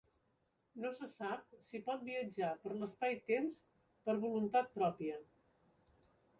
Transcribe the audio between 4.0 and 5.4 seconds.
per voluntat pròpia.